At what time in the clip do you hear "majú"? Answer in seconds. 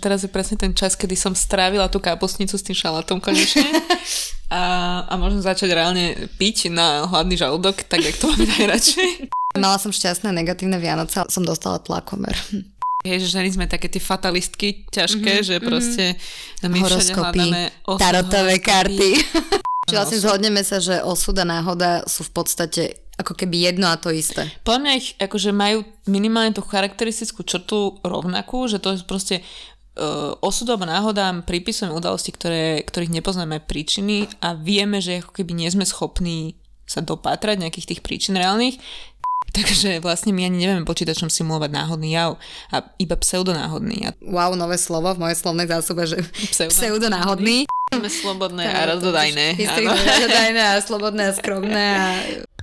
25.52-25.84